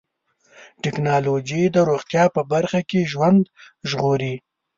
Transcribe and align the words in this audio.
ټکنالوجي 0.83 1.61
د 1.75 1.77
روغتیا 1.89 2.23
په 2.35 2.41
برخه 2.51 2.79
کې 2.89 3.09
ژوند 3.11 3.41
ژغوري. 3.89 4.35